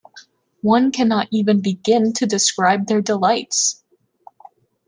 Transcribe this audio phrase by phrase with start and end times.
[0.63, 3.83] One cannot even begin to describe their delights.